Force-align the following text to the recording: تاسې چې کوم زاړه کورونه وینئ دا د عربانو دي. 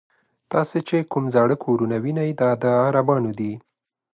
تاسې 0.51 0.77
چې 0.87 0.97
کوم 1.11 1.25
زاړه 1.35 1.55
کورونه 1.63 1.95
وینئ 2.03 2.31
دا 2.39 2.49
د 2.61 2.63
عربانو 2.87 3.31
دي. 3.39 3.53